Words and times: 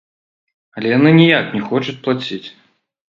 Але 0.79 0.87
яны 0.97 1.09
ніяк 1.19 1.53
не 1.57 1.61
хочуць 1.69 1.99
плаціць. 2.09 2.45